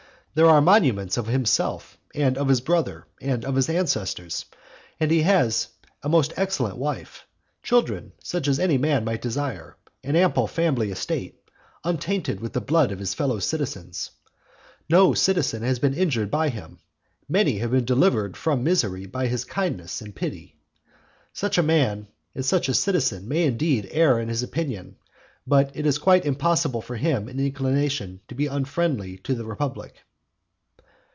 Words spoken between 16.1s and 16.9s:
by him;